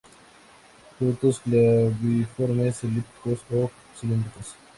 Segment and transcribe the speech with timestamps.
[0.97, 4.55] Frutos claviformes, elípticos o cilíndricos.